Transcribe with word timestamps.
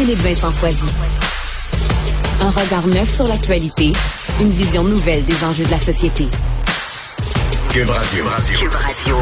Philippe 0.00 0.22
Vincent 0.22 0.50
Foisy. 0.52 0.86
Un 2.40 2.48
regard 2.48 2.86
neuf 2.86 3.14
sur 3.14 3.26
l'actualité, 3.26 3.92
une 4.40 4.48
vision 4.48 4.82
nouvelle 4.82 5.26
des 5.26 5.44
enjeux 5.44 5.66
de 5.66 5.70
la 5.70 5.78
société. 5.78 6.26
Cube 7.68 7.90
Radio. 7.90 8.24
Cube 8.58 8.72
Radio. 8.72 9.16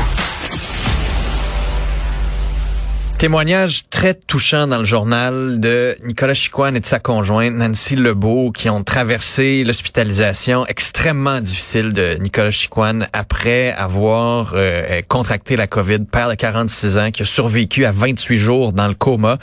Témoignage 3.19 3.91
très 3.91 4.15
touchant 4.15 4.69
dans 4.69 4.79
le 4.79 4.85
journal 4.85 5.59
de 5.59 5.99
Nicolas 6.05 6.35
Chicoine 6.35 6.77
et 6.77 6.81
de 6.81 6.87
sa 6.87 7.01
conjointe 7.01 7.53
Nancy 7.53 7.97
Lebeau 7.97 8.53
qui 8.53 8.71
ont 8.71 8.85
traversé 8.85 9.65
l'hospitalisation 9.65 10.65
extrêmement 10.69 11.41
difficile 11.41 11.93
de 11.93 12.17
Nicolas 12.21 12.53
Chicoine 12.53 13.09
après 13.13 13.73
avoir 13.73 14.53
euh, 14.55 15.03
contracté 15.09 15.57
la 15.57 15.67
COVID, 15.67 16.05
père 16.05 16.29
de 16.29 16.37
46 16.37 16.99
ans 16.99 17.11
qui 17.11 17.23
a 17.23 17.25
survécu 17.25 17.85
à 17.87 17.91
28 17.91 18.39
jours 18.39 18.73
dans 18.73 18.87
le 18.87 18.95
coma. 18.95 19.39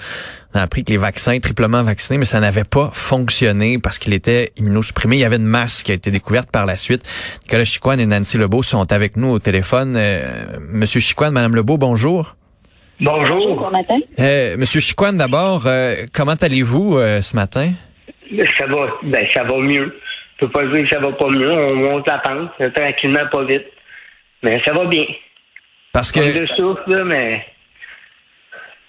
On 0.54 0.60
a 0.60 0.62
appris 0.62 0.86
que 0.86 0.94
les 0.94 0.98
vaccins, 0.98 1.38
triplement 1.40 1.84
vaccinés, 1.84 2.18
mais 2.18 2.24
ça 2.24 2.40
n'avait 2.40 2.64
pas 2.64 2.92
fonctionné 2.94 3.78
parce 3.78 4.00
qu'il 4.00 4.14
était 4.14 4.54
immunosupprimé. 4.56 5.18
Il 5.18 5.20
y 5.20 5.26
avait 5.26 5.36
une 5.36 5.44
masse 5.44 5.84
qui 5.84 5.92
a 5.92 5.96
été 5.96 6.12
découverte 6.12 6.50
par 6.50 6.66
la 6.66 6.78
suite. 6.78 7.04
Nicolas 7.44 7.66
Chicoine 7.66 8.00
et 8.00 8.06
Nancy 8.06 8.38
Lebeau 8.38 8.64
sont 8.64 8.90
avec 8.94 9.18
nous 9.18 9.32
au 9.32 9.40
téléphone. 9.40 9.96
Euh, 9.98 10.46
Monsieur 10.62 11.02
Chicoine, 11.02 11.34
Madame 11.34 11.58
Lebeau, 11.58 11.78
bonjour. 11.78 12.38
Bonjour. 13.00 13.58
Bon 13.60 13.72
matin. 13.72 13.98
Euh, 14.20 14.56
Monsieur 14.58 14.80
Chicoine, 14.80 15.18
d'abord, 15.18 15.64
euh, 15.66 16.06
comment 16.14 16.36
allez-vous 16.40 16.98
euh, 16.98 17.22
ce 17.22 17.36
matin? 17.36 17.72
Ça 18.58 18.66
va, 18.68 18.88
ben, 19.04 19.26
ça 19.34 19.44
va 19.44 19.58
mieux. 19.60 19.94
Je 20.40 20.46
peux 20.46 20.52
pas 20.52 20.66
dire 20.66 20.84
que 20.84 20.90
ça 20.90 21.00
va 21.00 21.12
pas 21.12 21.30
mieux. 21.30 21.52
On 21.52 21.76
monte 21.76 22.08
la 22.08 22.20
pente, 22.20 22.50
tranquillement, 22.74 23.28
pas 23.32 23.44
vite. 23.44 23.66
Mais 24.44 24.62
ça 24.64 24.74
va 24.74 24.86
bien. 24.86 25.06
Parce 25.92 26.12
On 26.16 26.20
que, 26.22 26.40
le 26.40 26.48
souffle, 26.48 26.84
là, 26.88 27.04
mais 27.04 27.46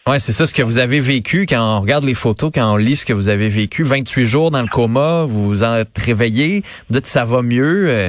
ouais, 0.08 0.18
c'est 0.18 0.32
ça 0.32 0.46
ce 0.46 0.54
que 0.54 0.62
vous 0.62 0.78
avez 0.78 1.00
vécu 1.00 1.46
quand 1.48 1.78
on 1.78 1.80
regarde 1.80 2.04
les 2.04 2.14
photos, 2.14 2.50
quand 2.54 2.72
on 2.72 2.76
lit 2.76 2.96
ce 2.96 3.06
que 3.06 3.12
vous 3.12 3.28
avez 3.28 3.48
vécu. 3.48 3.82
28 3.82 4.26
jours 4.26 4.50
dans 4.50 4.62
le 4.62 4.68
coma, 4.68 5.24
vous 5.26 5.44
vous 5.44 5.62
en 5.64 5.74
êtes 5.76 5.96
réveillé, 5.98 6.62
vous 6.88 6.94
dites 6.94 7.06
ça 7.06 7.24
va 7.24 7.42
mieux. 7.42 7.88
euh, 7.90 8.08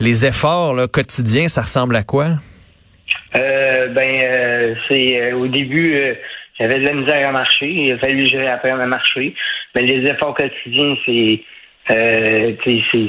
les 0.00 0.26
efforts 0.26 0.74
là, 0.74 0.88
quotidiens, 0.88 1.48
ça 1.48 1.62
ressemble 1.62 1.94
à 1.96 2.02
quoi? 2.02 2.30
Euh, 3.36 3.88
ben 3.88 4.20
euh, 4.22 4.74
c'est 4.88 5.20
euh, 5.20 5.36
au 5.36 5.46
début 5.48 5.94
euh, 5.96 6.14
j'avais 6.58 6.78
de 6.80 6.86
la 6.86 6.92
misère 6.92 7.28
à 7.28 7.32
marcher. 7.32 7.66
Il 7.68 7.92
a 7.92 7.98
fallu 7.98 8.22
que 8.24 8.28
j'apprenne 8.30 8.80
à 8.80 8.86
marcher. 8.86 9.34
Mais 9.74 9.82
les 9.82 10.08
efforts 10.08 10.34
quotidiens, 10.34 10.96
c'est 11.04 11.40
euh, 11.90 12.52
tu 12.62 12.70
sais, 12.70 12.82
c'est 12.92 13.08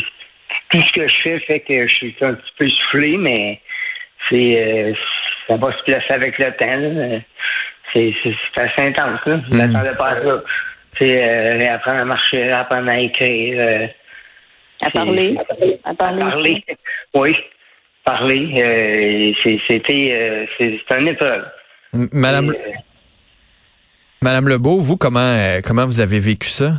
tout 0.69 0.83
ce 0.87 0.93
que 0.93 1.07
je 1.07 1.15
fais 1.23 1.39
fait 1.41 1.59
que 1.59 1.87
je 1.87 1.93
suis 1.95 2.15
un 2.21 2.33
petit 2.33 2.51
peu 2.57 2.67
soufflé, 2.69 3.17
mais 3.17 3.59
c'est 4.29 4.55
euh, 4.57 4.93
ça 5.47 5.57
va 5.57 5.71
se 5.77 5.83
placer 5.83 6.11
avec 6.13 6.37
le 6.39 6.51
temps. 6.55 6.75
là. 6.75 7.19
C'est 7.93 8.13
c'est 8.23 8.33
c'est 8.55 8.61
assez 8.63 8.81
intense. 8.89 9.19
Là. 9.27 9.39
Je 9.49 9.55
Mm. 9.55 9.57
m'attendais 9.57 9.95
pas 9.95 10.09
à 10.09 10.21
ça. 10.23 10.43
Tu 10.97 11.07
sais, 11.07 11.23
euh, 11.23 11.57
réapprendre 11.59 11.99
à 11.99 12.05
marcher, 12.05 12.43
réapprendre 12.43 12.89
à 12.91 12.99
écrire. 12.99 13.55
euh, 13.59 13.87
À 14.81 14.85
c'est- 14.85 14.91
parler. 14.93 15.35
À 15.83 15.93
parler. 15.93 16.19
Parler. 16.19 16.63
Oui. 17.13 17.35
Parler. 18.05 18.53
euh, 18.63 19.33
c'est- 19.43 19.59
C'était 19.67 20.09
euh, 20.11 20.45
c'est 20.57 20.79
c'est 20.87 20.99
une 20.99 21.07
épreuve. 21.09 21.45
Madame, 22.11 22.53
Et, 22.53 22.57
euh, 22.57 22.71
Madame 24.21 24.47
Lebeau, 24.49 24.79
vous 24.79 24.97
comment 24.97 25.19
euh, 25.19 25.61
comment 25.63 25.85
vous 25.85 26.01
avez 26.01 26.19
vécu 26.19 26.47
ça? 26.49 26.73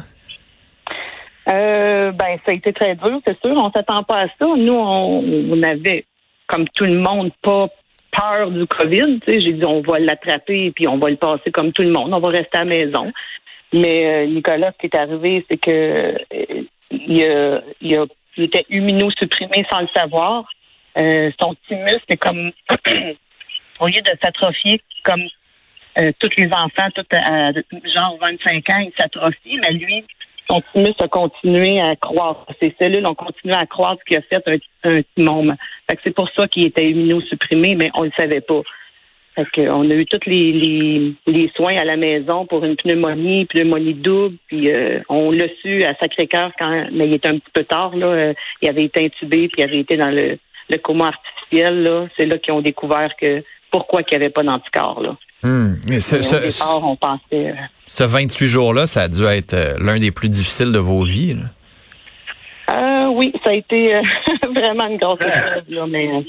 Euh, 1.49 2.11
ben, 2.13 2.39
ça 2.45 2.53
a 2.53 2.55
été 2.55 2.73
très 2.73 2.95
dur, 2.97 3.21
c'est 3.27 3.39
sûr. 3.41 3.53
On 3.57 3.71
s'attend 3.71 4.03
pas 4.03 4.23
à 4.23 4.27
ça. 4.27 4.47
Nous, 4.57 4.73
on, 4.73 5.25
on 5.53 5.63
avait, 5.63 6.05
comme 6.49 6.67
tout 6.75 6.85
le 6.85 6.99
monde, 6.99 7.31
pas 7.43 7.69
peur 8.11 8.51
du 8.51 8.67
COVID. 8.67 9.21
Tu 9.21 9.31
sais, 9.33 9.41
j'ai 9.41 9.53
dit, 9.53 9.65
on 9.65 9.81
va 9.81 9.99
l'attraper 10.01 10.73
puis 10.75 10.89
on 10.89 10.99
va 10.99 11.09
le 11.11 11.17
passer 11.17 11.51
comme 11.53 11.73
tout 11.73 11.83
le 11.83 11.91
monde. 11.91 12.13
On 12.13 12.19
va 12.21 12.29
rester 12.29 12.57
à 12.59 12.65
la 12.65 12.65
maison. 12.67 13.13
Mais 13.73 14.07
euh, 14.07 14.27
Nicolas, 14.27 14.73
ce 14.73 14.79
qui 14.79 14.87
est 14.87 14.99
arrivé, 14.99 15.45
c'est 15.49 15.57
que 15.57 15.71
euh, 15.71 16.15
il, 16.91 17.25
a, 17.25 17.61
il, 17.81 17.97
a, 17.97 18.07
il 18.37 18.45
était 18.45 18.65
immunosupprimé 18.71 19.65
sans 19.71 19.81
le 19.83 19.89
savoir. 19.95 20.45
Euh, 20.99 21.31
son 21.41 21.55
thymus, 21.69 22.01
c'est 22.09 22.17
comme 22.17 22.53
au 23.81 23.87
lieu 23.87 24.01
de 24.01 24.13
s'atrophier 24.23 24.81
comme 25.05 25.27
euh, 25.99 26.13
tous 26.19 26.31
les 26.37 26.47
enfants, 26.47 26.91
tout 26.95 27.07
à, 27.13 27.53
genre 27.95 28.19
25 28.21 28.71
ans, 28.71 28.79
ils 28.79 28.93
s'atrophient, 28.99 29.59
mais 29.63 29.73
lui, 29.73 30.05
son 30.49 30.63
thymus 30.73 30.95
a 31.01 31.09
continué 31.09 31.81
à 31.81 31.97
croître. 31.97 32.47
Ses 32.61 32.75
cellules 32.79 33.07
ont 33.07 33.15
continué 33.15 33.55
à 33.55 33.67
croître, 33.67 34.01
ce 34.01 34.05
qui 34.05 34.17
a 34.17 34.23
fait 34.23 34.43
un, 34.47 34.99
un 34.99 35.57
que 35.95 36.01
c'est 36.05 36.15
pour 36.15 36.31
ça 36.37 36.49
qu'il 36.49 36.67
était 36.67 36.91
immunosupprimé, 36.91 37.75
mais 37.75 37.91
on 37.95 38.01
ne 38.01 38.07
le 38.07 38.13
savait 38.17 38.41
pas. 38.41 38.63
Fait 39.37 39.45
que 39.53 39.69
on 39.69 39.91
a 39.91 39.95
eu 39.95 40.07
tous 40.07 40.27
les, 40.27 41.15
les, 41.27 41.51
soins 41.55 41.77
à 41.77 41.85
la 41.85 41.97
maison 41.97 42.47
pour 42.47 42.65
une 42.65 42.77
pneumonie, 42.77 43.45
pneumonie 43.45 43.93
double, 43.93 44.37
puis 44.47 44.71
euh, 44.71 45.01
on 45.11 45.31
l'a 45.31 45.49
su 45.61 45.83
à 45.85 45.95
Sacré-Cœur 45.97 46.53
quand 46.59 46.87
mais 46.93 47.07
il 47.07 47.15
était 47.15 47.29
un 47.29 47.39
petit 47.39 47.51
peu 47.53 47.65
tard, 47.65 47.95
là. 47.95 48.07
euh, 48.07 48.35
il 48.63 48.69
avait 48.71 48.85
été 48.85 49.05
intubé, 49.05 49.49
puis 49.49 49.61
il 49.61 49.65
avait 49.65 49.81
été 49.81 49.99
dans 49.99 50.11
le, 50.11 50.39
le 50.69 50.79
coma 50.79 51.09
artificiel, 51.09 51.83
là. 51.83 52.07
C'est 52.17 52.27
là 52.27 52.39
qu'ils 52.39 52.53
ont 52.55 52.61
découvert 52.63 53.11
que 53.21 53.43
pourquoi 53.71 54.03
qu'il 54.03 54.19
n'y 54.19 54.25
avait 54.25 54.33
pas 54.33 54.43
d'anticorps, 54.43 55.01
là. 55.01 55.17
Hmm. 55.43 55.75
Ce, 55.89 56.17
Et 56.17 56.23
ce- 56.23 56.37
départ, 56.61 56.81
on 56.89 56.97
pensait... 56.97 57.51
euh, 57.51 57.53
ce 57.87 58.05
28 58.05 58.47
jours-là, 58.47 58.87
ça 58.87 59.03
a 59.03 59.09
dû 59.09 59.25
être 59.25 59.55
euh, 59.55 59.75
l'un 59.81 59.99
des 59.99 60.11
plus 60.11 60.29
difficiles 60.29 60.73
de 60.73 60.79
vos 60.79 61.05
vies. 61.05 61.35
là. 61.35 62.75
Euh, 62.75 63.07
oui, 63.11 63.33
ça 63.45 63.51
a 63.51 63.53
été 63.53 63.95
euh, 63.95 64.03
vraiment 64.55 64.89
une 64.89 64.97
grosse 64.99 65.21
épreuve, 65.21 65.65
là, 65.69 65.87
mais 65.87 66.09
euh, 66.09 66.21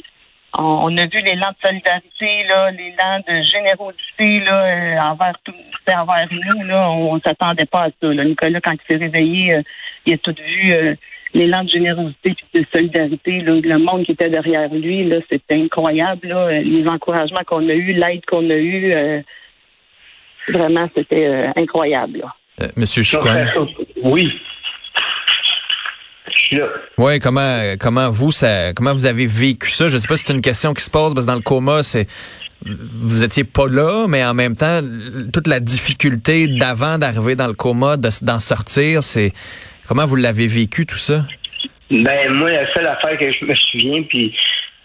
on, 0.60 0.64
on 0.64 0.98
a 0.98 1.06
vu 1.06 1.18
l'élan 1.26 1.50
de 1.50 1.68
solidarité, 1.68 2.44
là, 2.48 2.70
l'élan 2.72 3.20
de 3.28 3.44
générosité 3.44 4.40
là, 4.46 4.64
euh, 4.66 5.00
envers 5.12 5.34
tout, 5.44 5.54
envers 5.92 6.28
nous. 6.32 6.64
Là, 6.68 6.90
on, 6.92 7.16
ne 7.16 7.22
s'attendait 7.22 7.66
pas 7.66 7.86
à 7.86 7.90
ça. 7.90 8.14
Là. 8.14 8.24
Nicolas, 8.24 8.62
quand 8.62 8.74
il 8.74 8.80
s'est 8.90 9.04
réveillé, 9.04 9.56
euh, 9.56 9.62
il 10.06 10.14
a 10.14 10.18
tout 10.20 10.36
vu 10.38 10.72
euh, 10.74 10.94
l'élan 11.34 11.64
de 11.64 11.70
générosité 11.70 12.36
et 12.54 12.60
de 12.62 12.66
solidarité. 12.72 13.42
Là, 13.42 13.54
le 13.62 13.78
monde 13.80 14.06
qui 14.06 14.12
était 14.14 14.30
derrière 14.30 14.74
lui, 14.74 15.04
là, 15.08 15.18
c'était 15.30 15.56
incroyable. 15.56 16.28
Là, 16.28 16.62
les 16.62 16.88
encouragements 16.88 17.44
qu'on 17.46 17.68
a 17.70 17.74
eus, 17.74 17.94
l'aide 17.94 18.26
qu'on 18.26 18.50
a 18.50 18.56
eue, 18.56 18.94
euh, 18.94 19.22
vraiment, 20.50 20.90
c'était 20.96 21.28
euh, 21.28 21.48
incroyable. 21.56 22.20
Là. 22.20 22.36
Euh, 22.62 22.68
Monsieur 22.76 23.04
ça, 23.04 23.20
Oui. 24.04 24.32
Oui, 26.98 27.20
comment 27.20 27.62
comment 27.80 28.10
vous 28.10 28.32
ça 28.32 28.74
comment 28.74 28.94
vous 28.94 29.06
avez 29.06 29.26
vécu 29.26 29.70
ça? 29.70 29.88
Je 29.88 29.98
sais 29.98 30.08
pas 30.08 30.16
si 30.18 30.26
c'est 30.26 30.34
une 30.34 30.42
question 30.42 30.74
qui 30.74 30.84
se 30.84 30.90
pose 30.90 31.14
parce 31.14 31.26
que 31.26 31.32
dans 31.32 31.36
le 31.38 31.42
coma, 31.44 31.84
c'est 31.84 32.08
vous 32.66 33.24
étiez 33.24 33.44
pas 33.44 33.68
là, 33.68 34.08
mais 34.08 34.24
en 34.26 34.34
même 34.34 34.56
temps, 34.56 34.82
toute 35.34 35.48
la 35.48 35.60
difficulté 35.60 36.48
d'avant 36.48 36.98
d'arriver 36.98 37.36
dans 37.36 37.48
le 37.48 37.54
coma, 37.54 37.98
de- 37.98 38.10
d'en 38.26 38.40
sortir, 38.40 39.04
c'est 39.04 39.34
comment 39.88 40.06
vous 40.06 40.16
l'avez 40.16 40.48
vécu 40.48 40.86
tout 40.86 40.98
ça? 40.98 41.26
Ben, 41.90 42.34
moi, 42.34 42.52
la 42.52 42.72
seule 42.74 42.88
affaire 42.88 43.18
que 43.18 43.32
je 43.32 43.46
me 43.46 43.56
souviens, 43.56 44.04
puis 44.04 44.36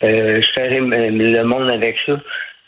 euh, 0.04 0.40
je 0.40 0.48
ferai 0.52 0.80
le 0.80 1.42
monde 1.44 1.70
avec 1.70 1.96
ça. 2.06 2.12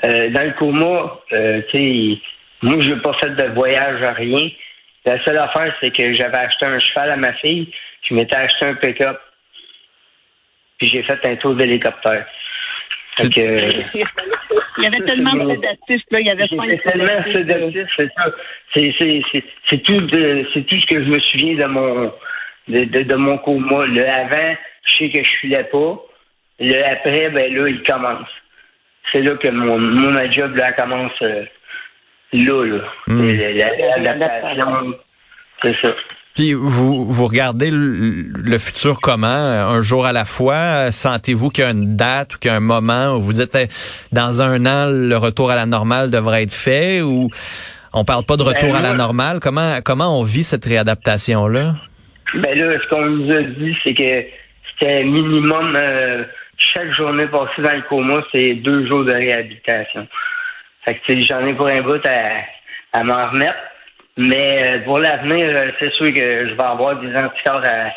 euh, 0.05 0.31
dans 0.31 0.43
le 0.43 0.53
coma, 0.59 1.21
euh, 1.33 1.63
tu 1.71 1.79
sais, 1.79 2.19
moi, 2.63 2.81
je 2.81 2.91
n'ai 2.91 3.01
pas 3.01 3.13
fait 3.15 3.31
de 3.31 3.55
voyage 3.55 4.03
à 4.03 4.13
rien. 4.13 4.49
La 5.07 5.23
seule 5.25 5.39
affaire, 5.39 5.75
c'est 5.81 5.95
que 5.95 6.13
j'avais 6.15 6.39
acheté 6.39 6.65
un 6.67 6.79
cheval 6.79 7.11
à 7.13 7.17
ma 7.17 7.33
fille, 7.35 7.71
je 8.09 8.15
m'étais 8.15 8.37
acheté 8.37 8.65
un 8.65 8.75
pick-up, 8.75 9.21
puis 10.79 10.89
j'ai 10.89 11.03
fait 11.03 11.21
un 11.27 11.37
tour 11.37 11.55
d'hélicoptère. 11.55 12.27
Fait 13.19 13.29
que, 13.29 13.61
Il 14.79 14.85
y 14.85 14.87
avait 14.87 15.01
tellement 15.05 15.33
de 15.35 15.55
sédatifs, 15.55 16.03
là, 16.11 16.21
il 16.21 16.27
y 16.27 16.31
avait 16.31 16.45
J'étais 16.45 16.79
tellement 16.79 17.07
sédatifs, 17.07 17.35
là. 17.35 17.55
sédatif, 17.55 17.87
c'est 17.97 18.09
ça. 18.17 18.25
C'est, 18.75 18.95
c'est, 18.99 19.23
c'est, 19.33 19.45
c'est 19.69 19.83
tout 19.83 20.01
de, 20.01 20.47
c'est 20.53 20.63
tout 20.67 20.77
ce 20.81 20.87
que 20.87 21.05
je 21.05 21.09
me 21.09 21.19
souviens 21.21 21.55
de 21.55 21.65
mon, 21.67 22.13
de, 22.69 22.85
de, 22.85 23.03
de 23.03 23.15
mon 23.15 23.39
coma. 23.39 23.87
Le 23.87 24.05
avant, 24.09 24.57
je 24.87 24.97
sais 24.97 25.11
que 25.11 25.23
je 25.23 25.31
filais 25.41 25.65
pas. 25.65 25.97
Le 26.61 26.83
après, 26.93 27.31
ben 27.31 27.53
là, 27.55 27.69
il 27.69 27.83
commence. 27.83 28.29
C'est 29.13 29.21
là 29.23 29.35
que 29.37 29.49
mon, 29.49 29.79
mon 29.79 30.11
ma 30.11 30.31
job, 30.31 30.57
là, 30.57 30.73
commence, 30.73 31.13
euh, 31.23 31.45
là, 32.33 32.65
là. 32.65 32.85
Mm. 33.09 33.29
Et 33.29 33.37
la- 33.55 33.77
la- 33.77 33.99
L'adaptation, 33.99 34.95
c'est 35.63 35.77
ça. 35.83 35.95
Puis 36.35 36.53
vous 36.53 37.07
vous 37.07 37.27
regardez 37.27 37.71
le, 37.71 38.27
le 38.33 38.59
futur 38.59 39.01
comment 39.01 39.27
un 39.29 39.83
jour 39.83 40.05
à 40.05 40.13
la 40.13 40.25
fois? 40.25 40.91
Sentez-vous 40.91 41.49
qu'il 41.51 41.63
y 41.63 41.67
a 41.67 41.71
une 41.71 41.97
date 41.97 42.35
ou 42.35 42.39
qu'il 42.39 42.51
y 42.51 42.55
a 42.55 42.57
un 42.57 42.61
moment 42.61 43.15
où 43.15 43.21
vous 43.21 43.35
dites 43.35 43.55
eh, 43.55 43.69
dans 44.13 44.43
un 44.43 44.67
an 44.67 44.91
le 44.91 45.17
retour 45.17 45.53
à 45.53 45.55
la 45.55 45.65
normale 45.67 46.11
devrait 46.11 46.43
être 46.43 46.53
fait 46.53 47.03
ou 47.03 47.29
on 47.93 48.05
parle 48.05 48.25
pas 48.25 48.37
de 48.37 48.43
retour 48.43 48.73
Ben, 48.73 48.77
à 48.77 48.83
la 48.83 48.95
normale? 48.95 49.39
Comment 49.41 49.79
comment 49.85 50.19
on 50.19 50.25
vit 50.25 50.43
cette 50.43 50.65
réadaptation 50.65 51.47
là 51.47 51.77
Ben 52.35 52.59
là, 52.59 52.79
ce 52.83 52.89
qu'on 52.89 53.07
nous 53.07 53.31
a 53.33 53.43
dit, 53.43 53.77
c'est 53.85 53.95
que 53.95 54.25
c'était 54.73 55.05
minimum 55.05 55.77
euh, 55.77 56.25
chaque 56.59 56.93
journée 56.95 57.29
passée 57.29 57.63
dans 57.63 57.77
le 57.77 57.83
coma, 57.89 58.25
c'est 58.33 58.55
deux 58.55 58.89
jours 58.89 59.05
de 59.05 59.13
réhabilitation. 59.13 60.09
Fait 60.85 60.95
que 61.07 61.21
j'en 61.23 61.47
ai 61.47 61.55
pour 61.55 61.69
un 61.69 61.83
bout 61.83 62.05
à, 62.07 62.99
à 62.99 63.05
m'en 63.05 63.31
remettre. 63.31 63.55
Mais 64.17 64.77
euh, 64.77 64.85
pour 64.85 64.99
l'avenir, 65.01 65.49
euh, 65.49 65.71
c'est 65.79 65.93
sûr 65.95 66.07
que 66.07 66.49
je 66.49 66.55
vais 66.55 66.63
avoir 66.63 67.01
des 67.01 67.15
anticorps 67.17 67.65
à, 67.65 67.91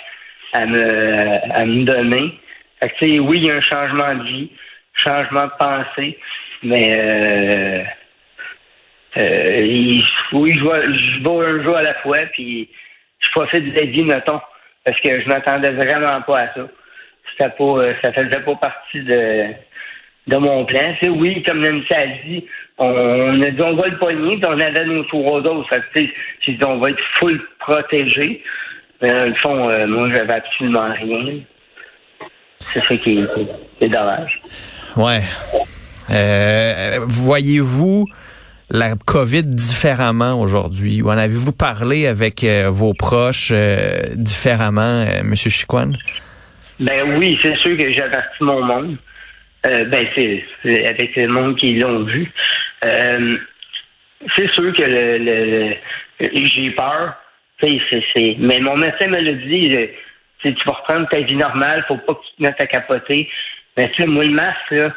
à 0.54 0.66
me 0.66 1.60
à 1.60 1.66
me 1.66 1.84
donner. 1.84 2.40
Fait 2.81 2.90
que 2.90 3.19
oui, 3.22 3.38
il 3.38 3.46
y 3.46 3.52
a 3.52 3.56
un 3.56 3.62
changement 3.62 4.16
de 4.16 4.24
vie, 4.24 4.52
changement 4.94 5.46
de 5.46 5.52
pensée, 5.60 6.18
mais 6.64 6.92
euh, 7.00 7.84
euh, 9.18 10.02
oui, 10.34 10.54
je 10.54 11.24
vais 11.24 11.46
un 11.46 11.64
jour 11.64 11.78
à 11.78 11.84
la 11.84 11.94
fois, 11.96 12.20
puis 12.34 12.70
je 13.20 13.30
profite 13.31 13.74
de 13.74 13.80
la 13.80 13.86
vie, 13.86 14.06
parce 14.84 15.00
que 15.02 15.22
je 15.22 15.28
m'attendais 15.28 15.72
vraiment 15.72 16.22
pas 16.22 16.40
à 16.40 16.54
ça. 16.54 16.68
C'était 17.31 17.50
pas, 17.50 17.63
euh, 17.63 17.94
ça 18.02 18.13
faisait 18.13 18.42
pas 18.42 18.56
partie 18.56 19.02
de, 19.02 19.48
de 20.28 20.38
mon 20.38 20.66
plan. 20.66 20.96
C'est 21.00 21.10
oui, 21.10 21.44
comme 21.44 21.62
Nancy 21.62 21.94
a 21.94 22.08
dit, 22.25 22.46
on, 22.77 22.88
on 22.88 23.41
a 23.41 23.50
dit 23.50 23.62
on 23.62 23.75
va 23.75 23.88
le 23.88 23.97
pogner, 23.97 24.38
puis 24.38 24.45
on 24.45 24.59
avait 24.59 24.85
nos 24.85 25.03
tours 25.06 25.41
d'eau. 25.41 25.63
Fait 25.69 25.81
sais, 25.95 26.09
j'ai 26.45 26.53
dit 26.53 26.63
on 26.65 26.79
va 26.79 26.91
être 26.91 27.03
full 27.19 27.41
protégé. 27.59 28.44
Mais 29.01 29.13
dans 29.13 29.25
le 29.25 29.35
fond, 29.35 29.69
euh, 29.69 29.88
moi, 29.88 30.09
j'avais 30.12 30.33
absolument 30.33 30.89
rien. 30.91 31.39
C'est 32.59 32.79
ça 32.79 32.97
qui 32.97 33.19
est, 33.19 33.27
qui 33.77 33.85
est 33.85 33.89
dommage. 33.89 34.41
Ouais. 34.95 35.21
Euh, 36.09 37.00
Voyez-vous 37.07 38.07
la 38.69 38.95
COVID 38.95 39.44
différemment 39.44 40.41
aujourd'hui? 40.41 41.01
Ou 41.01 41.09
en 41.09 41.18
avez-vous 41.18 41.51
parlé 41.51 42.07
avec 42.07 42.44
euh, 42.44 42.69
vos 42.71 42.94
proches 42.94 43.51
euh, 43.53 44.15
différemment, 44.15 45.06
euh, 45.07 45.21
Monsieur 45.24 45.51
Chiquan? 45.51 45.91
Ben 46.79 47.18
oui, 47.18 47.38
c'est 47.41 47.56
sûr 47.57 47.77
que 47.77 47.91
j'ai 47.91 48.01
averti 48.01 48.38
mon 48.41 48.63
monde. 48.63 48.97
Euh, 49.65 49.85
ben 49.85 50.06
c'est 50.15 50.44
c'est 50.63 50.88
avec 50.88 51.15
le 51.15 51.27
monde 51.27 51.56
qui 51.57 51.74
l'ont 51.74 52.03
vu. 52.03 52.31
Euh, 52.85 53.38
c'est 54.35 54.50
sûr 54.51 54.74
que 54.75 54.81
le, 54.81 55.18
le- 55.18 55.75
le- 56.19 56.29
j'ai 56.45 56.71
peur. 56.71 57.13
Mais 58.39 58.59
mon 58.59 58.77
médecin 58.77 59.07
me 59.07 59.19
l'a 59.19 59.33
dit. 59.33 59.69
tu 60.44 60.53
vas 60.65 60.74
reprendre 60.74 61.07
ta 61.09 61.19
vie 61.21 61.35
normale, 61.35 61.83
faut 61.88 61.97
pas 61.97 62.13
que 62.13 62.21
tu 62.21 62.35
te 62.38 62.41
mettes 62.44 62.62
à 62.62 62.68
capoter. 62.68 63.29
Mais 63.75 63.89
tu 63.89 64.01
sais, 64.01 64.07
moi 64.07 64.24
le 64.24 64.31
masque 64.31 64.71
là, 64.71 64.94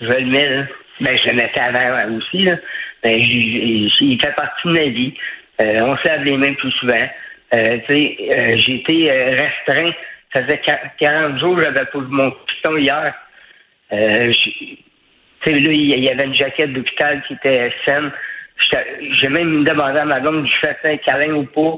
je 0.00 0.06
le 0.06 0.26
mets 0.26 0.48
là. 0.48 0.64
Ben 1.00 1.16
je 1.18 1.28
le 1.30 1.34
mettais 1.36 1.60
avant 1.60 2.16
aussi 2.16 2.42
là. 2.44 2.56
Ben 3.02 3.16
il 3.18 4.18
fait 4.22 4.34
partie 4.34 4.68
de 4.68 4.72
ma 4.72 4.84
vie. 4.84 5.14
Euh, 5.62 5.80
on 5.82 5.96
se 5.96 6.24
les 6.24 6.36
mains 6.36 6.52
plus 6.54 6.70
souvent. 6.72 7.08
Euh, 7.54 7.78
euh, 8.34 8.56
j'ai 8.56 8.74
été 8.76 9.10
euh, 9.10 9.30
restreint. 9.36 9.92
Ça 10.34 10.42
faisait 10.44 10.58
qua- 10.58 10.80
40 10.98 11.38
jours, 11.38 11.60
j'avais 11.62 11.84
pas 11.86 11.98
mon 12.00 12.30
piston 12.46 12.76
hier. 12.76 13.14
Euh, 13.92 14.32
tu 15.44 15.54
sais, 15.54 15.60
là, 15.60 15.72
il 15.72 16.04
y 16.04 16.08
avait 16.08 16.24
une 16.24 16.34
jaquette 16.34 16.72
d'hôpital 16.72 17.22
qui 17.26 17.34
était 17.34 17.72
saine. 17.84 18.10
J'ai 19.12 19.28
même 19.28 19.64
demandé 19.64 19.98
à 19.98 20.04
ma 20.04 20.20
blonde, 20.20 20.46
je 20.46 20.56
fais 20.58 20.92
un 20.92 20.96
câlin 20.98 21.34
ou 21.34 21.44
pas. 21.44 21.76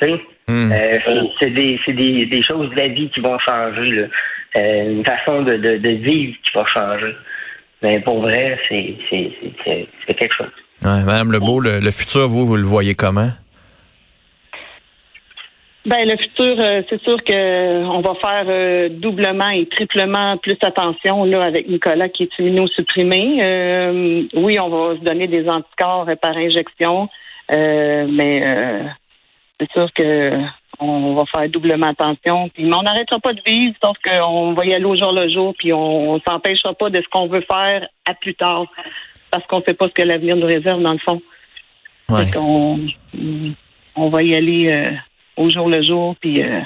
Tu 0.00 0.08
sais, 0.08 0.20
Hmm. 0.48 0.72
Euh, 0.72 0.98
c'est 1.38 1.50
des, 1.50 1.78
c'est 1.84 1.92
des, 1.92 2.24
des 2.24 2.42
choses 2.42 2.70
de 2.70 2.74
la 2.74 2.88
vie 2.88 3.10
qui 3.10 3.20
vont 3.20 3.38
changer. 3.38 3.90
Là. 3.90 4.06
Euh, 4.56 4.92
une 4.92 5.04
façon 5.04 5.42
de, 5.42 5.56
de, 5.56 5.76
de 5.76 5.88
vivre 5.90 6.36
qui 6.42 6.50
va 6.54 6.64
changer. 6.64 7.14
Mais 7.82 8.00
pour 8.00 8.22
vrai, 8.22 8.58
c'est, 8.68 8.96
quelque 10.06 10.34
chose. 10.34 10.50
Ouais, 10.82 11.02
Madame 11.04 11.32
Lebeau, 11.32 11.60
le, 11.60 11.80
le 11.80 11.90
futur, 11.90 12.26
vous, 12.28 12.46
vous 12.46 12.56
le 12.56 12.62
voyez 12.62 12.94
comment? 12.94 13.30
Ben 15.88 16.06
le 16.06 16.18
futur, 16.18 16.54
euh, 16.58 16.82
c'est 16.90 17.02
sûr 17.02 17.24
que 17.24 17.32
euh, 17.32 17.82
on 17.86 18.02
va 18.02 18.14
faire 18.16 18.44
euh, 18.46 18.90
doublement 18.90 19.48
et 19.48 19.64
triplement 19.64 20.36
plus 20.36 20.58
attention 20.60 21.24
là 21.24 21.42
avec 21.42 21.66
Nicolas 21.66 22.10
qui 22.10 22.24
est 22.24 22.38
immunosupprimé. 22.38 24.28
Oui, 24.34 24.60
on 24.60 24.68
va 24.68 24.96
se 24.96 25.00
donner 25.00 25.28
des 25.28 25.48
anticorps 25.48 26.06
par 26.20 26.36
injection, 26.36 27.08
mais 27.50 28.84
c'est 29.58 29.70
sûr 29.72 29.88
que 29.94 30.38
on 30.78 31.14
va 31.14 31.24
faire 31.34 31.48
doublement 31.48 31.88
attention. 31.88 32.50
Puis, 32.50 32.64
mais 32.64 32.76
on 32.76 32.82
n'arrêtera 32.82 33.18
pas 33.18 33.32
de 33.32 33.40
vivre, 33.46 33.74
sauf 33.82 33.96
qu'on 34.04 34.52
va 34.52 34.66
y 34.66 34.74
aller 34.74 34.84
au 34.84 34.94
jour 34.94 35.12
le 35.12 35.30
jour, 35.30 35.54
puis 35.58 35.72
on, 35.72 36.12
on 36.12 36.20
s'empêchera 36.20 36.74
pas 36.74 36.90
de 36.90 37.00
ce 37.00 37.08
qu'on 37.08 37.28
veut 37.28 37.44
faire 37.50 37.88
à 38.06 38.12
plus 38.12 38.34
tard, 38.34 38.66
parce 39.30 39.44
qu'on 39.46 39.60
ne 39.60 39.64
sait 39.64 39.74
pas 39.74 39.88
ce 39.88 39.94
que 39.94 40.02
l'avenir 40.02 40.36
nous 40.36 40.46
réserve 40.46 40.82
dans 40.82 40.92
le 40.92 40.98
fond. 40.98 41.22
Ouais. 42.10 42.30
Qu'on 42.30 42.78
on 43.96 44.08
va 44.10 44.22
y 44.22 44.34
aller 44.34 44.98
au 45.38 45.48
jour 45.48 45.68
le 45.68 45.82
jour, 45.82 46.14
puis 46.20 46.42
euh, 46.42 46.60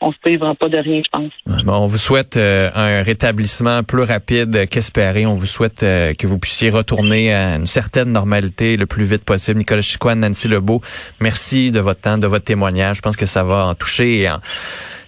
on 0.00 0.12
se 0.12 0.18
privera 0.20 0.54
pas 0.54 0.68
de 0.68 0.76
rien, 0.78 1.00
je 1.04 1.10
pense. 1.10 1.32
Bon, 1.64 1.72
on 1.72 1.86
vous 1.86 1.96
souhaite 1.98 2.36
euh, 2.36 2.70
un 2.74 3.02
rétablissement 3.02 3.82
plus 3.82 4.02
rapide 4.02 4.68
qu'espéré. 4.68 5.24
On 5.26 5.34
vous 5.34 5.46
souhaite 5.46 5.82
euh, 5.82 6.12
que 6.12 6.26
vous 6.26 6.38
puissiez 6.38 6.70
retourner 6.70 7.32
à 7.34 7.56
une 7.56 7.66
certaine 7.66 8.12
normalité 8.12 8.76
le 8.76 8.86
plus 8.86 9.04
vite 9.04 9.24
possible. 9.24 9.58
Nicolas 9.58 9.82
Chicoine, 9.82 10.20
Nancy 10.20 10.48
Lebeau, 10.48 10.80
merci 11.20 11.70
de 11.70 11.80
votre 11.80 12.00
temps, 12.00 12.18
de 12.18 12.26
votre 12.26 12.44
témoignage. 12.44 12.98
Je 12.98 13.02
pense 13.02 13.16
que 13.16 13.26
ça 13.26 13.42
va 13.42 13.66
en 13.66 13.74
toucher 13.74 14.20
et 14.20 14.30
en 14.30 14.38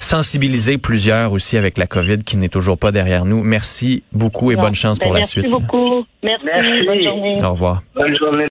sensibiliser 0.01 0.79
plusieurs 0.79 1.33
aussi 1.33 1.57
avec 1.57 1.77
la 1.77 1.87
COVID 1.87 2.19
qui 2.19 2.37
n'est 2.37 2.49
toujours 2.49 2.79
pas 2.79 2.93
derrière 2.93 3.25
nous. 3.25 3.43
Merci 3.43 4.05
beaucoup 4.13 4.53
et 4.53 4.57
bonne 4.57 4.75
chance 4.75 4.99
Ben, 4.99 5.05
pour 5.07 5.13
la 5.13 5.21
merci 5.21 5.41
suite. 5.41 5.51
beaucoup. 5.51 6.05
Merci. 6.23 6.45
Merci. 6.45 6.87
Bonne 6.87 7.03
journée. 7.03 7.45
Au 7.45 7.51
revoir. 7.51 7.83
Bonne 7.95 8.17
journée. 8.17 8.47